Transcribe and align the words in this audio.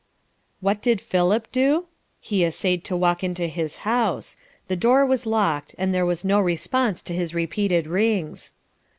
What 0.61 0.81
did 0.81 0.99
Philip 0.99 1.51
do? 1.51 1.85
He 2.19 2.43
essayed 2.43 2.83
to 2.85 2.97
walk 2.97 3.23
into 3.23 3.45
his 3.45 3.77
house. 3.85 4.35
The 4.67 4.75
door 4.75 5.05
was 5.05 5.27
locked, 5.27 5.75
and 5.77 5.93
there 5.93 6.07
was 6.07 6.25
no 6.25 6.39
response 6.39 7.03
to 7.03 7.13
his 7.13 7.35
repeated 7.35 7.85
rings. 7.85 8.51